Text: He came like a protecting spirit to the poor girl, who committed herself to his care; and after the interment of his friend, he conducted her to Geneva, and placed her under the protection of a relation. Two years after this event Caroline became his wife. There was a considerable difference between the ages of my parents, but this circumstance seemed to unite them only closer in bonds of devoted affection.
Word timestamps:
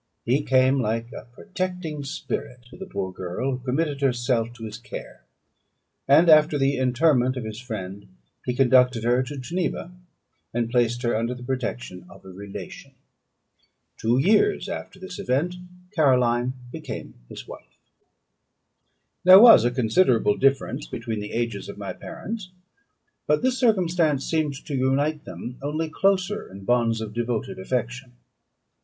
He 0.25 0.41
came 0.41 0.79
like 0.79 1.11
a 1.11 1.27
protecting 1.31 2.03
spirit 2.03 2.63
to 2.71 2.75
the 2.75 2.87
poor 2.87 3.13
girl, 3.13 3.51
who 3.51 3.59
committed 3.63 4.01
herself 4.01 4.51
to 4.53 4.63
his 4.63 4.79
care; 4.79 5.21
and 6.07 6.27
after 6.27 6.57
the 6.57 6.77
interment 6.79 7.37
of 7.37 7.43
his 7.43 7.61
friend, 7.61 8.07
he 8.43 8.55
conducted 8.55 9.03
her 9.03 9.21
to 9.21 9.37
Geneva, 9.37 9.91
and 10.55 10.71
placed 10.71 11.03
her 11.03 11.15
under 11.15 11.35
the 11.35 11.43
protection 11.43 12.07
of 12.09 12.25
a 12.25 12.29
relation. 12.29 12.95
Two 13.97 14.17
years 14.17 14.67
after 14.67 14.97
this 14.99 15.19
event 15.19 15.57
Caroline 15.91 16.53
became 16.71 17.13
his 17.29 17.47
wife. 17.47 17.77
There 19.23 19.39
was 19.39 19.65
a 19.65 19.69
considerable 19.69 20.35
difference 20.35 20.87
between 20.87 21.19
the 21.19 21.31
ages 21.33 21.69
of 21.69 21.77
my 21.77 21.93
parents, 21.93 22.49
but 23.27 23.43
this 23.43 23.59
circumstance 23.59 24.25
seemed 24.25 24.55
to 24.65 24.73
unite 24.75 25.25
them 25.25 25.59
only 25.61 25.91
closer 25.91 26.49
in 26.51 26.65
bonds 26.65 27.01
of 27.01 27.13
devoted 27.13 27.59
affection. 27.59 28.13